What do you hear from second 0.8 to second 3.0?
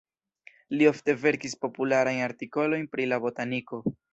ofte verkis popularajn artikolojn